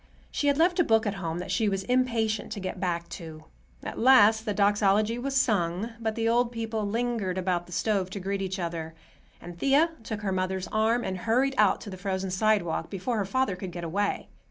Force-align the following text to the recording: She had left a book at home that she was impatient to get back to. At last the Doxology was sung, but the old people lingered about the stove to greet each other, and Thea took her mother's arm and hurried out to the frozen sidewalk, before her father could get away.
She 0.31 0.47
had 0.47 0.57
left 0.57 0.79
a 0.79 0.83
book 0.83 1.05
at 1.05 1.13
home 1.21 1.37
that 1.37 1.51
she 1.51 1.69
was 1.69 1.83
impatient 1.83 2.51
to 2.53 2.59
get 2.59 2.79
back 2.79 3.07
to. 3.09 3.43
At 3.83 3.99
last 3.99 4.45
the 4.45 4.53
Doxology 4.55 5.19
was 5.19 5.35
sung, 5.39 5.91
but 5.99 6.15
the 6.15 6.27
old 6.27 6.51
people 6.51 6.87
lingered 6.87 7.37
about 7.37 7.67
the 7.67 7.71
stove 7.71 8.09
to 8.09 8.19
greet 8.19 8.41
each 8.41 8.57
other, 8.57 8.95
and 9.39 9.59
Thea 9.59 9.91
took 10.01 10.21
her 10.21 10.31
mother's 10.31 10.67
arm 10.69 11.03
and 11.03 11.19
hurried 11.19 11.53
out 11.55 11.81
to 11.81 11.91
the 11.91 11.97
frozen 11.97 12.31
sidewalk, 12.31 12.89
before 12.89 13.17
her 13.17 13.25
father 13.25 13.55
could 13.55 13.71
get 13.71 13.83
away. 13.83 14.29